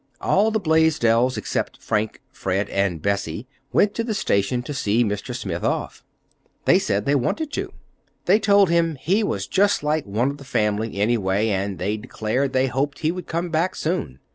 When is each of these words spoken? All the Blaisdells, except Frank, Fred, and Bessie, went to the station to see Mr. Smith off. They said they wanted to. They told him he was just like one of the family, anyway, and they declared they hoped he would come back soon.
All 0.19 0.49
the 0.49 0.59
Blaisdells, 0.59 1.37
except 1.37 1.79
Frank, 1.79 2.23
Fred, 2.31 2.69
and 2.69 3.03
Bessie, 3.03 3.45
went 3.71 3.93
to 3.93 4.03
the 4.03 4.15
station 4.15 4.63
to 4.63 4.73
see 4.73 5.03
Mr. 5.03 5.35
Smith 5.35 5.63
off. 5.63 6.03
They 6.65 6.79
said 6.79 7.05
they 7.05 7.13
wanted 7.13 7.51
to. 7.53 7.71
They 8.25 8.39
told 8.39 8.71
him 8.71 8.95
he 8.95 9.21
was 9.23 9.45
just 9.45 9.83
like 9.83 10.07
one 10.07 10.31
of 10.31 10.37
the 10.37 10.43
family, 10.43 10.95
anyway, 10.99 11.49
and 11.49 11.77
they 11.77 11.97
declared 11.97 12.51
they 12.51 12.65
hoped 12.65 12.97
he 13.01 13.11
would 13.11 13.27
come 13.27 13.51
back 13.51 13.75
soon. 13.75 14.17